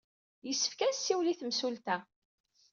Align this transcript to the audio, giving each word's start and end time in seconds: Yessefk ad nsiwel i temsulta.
Yessefk 0.47 0.79
ad 0.81 0.91
nsiwel 0.95 1.31
i 1.33 1.35
temsulta. 1.39 1.97